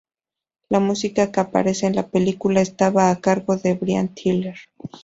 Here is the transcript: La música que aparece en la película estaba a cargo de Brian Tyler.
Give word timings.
La 0.69 0.79
música 0.79 1.31
que 1.31 1.41
aparece 1.41 1.85
en 1.85 1.95
la 1.95 2.07
película 2.09 2.59
estaba 2.61 3.11
a 3.11 3.21
cargo 3.21 3.57
de 3.57 3.75
Brian 3.75 4.07
Tyler. 4.15 4.57